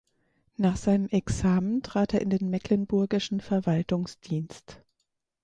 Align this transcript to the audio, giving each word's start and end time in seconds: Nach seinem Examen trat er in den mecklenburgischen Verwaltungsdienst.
Nach 0.57 0.77
seinem 0.77 1.05
Examen 1.09 1.83
trat 1.83 2.15
er 2.15 2.21
in 2.21 2.31
den 2.31 2.49
mecklenburgischen 2.49 3.39
Verwaltungsdienst. 3.39 4.81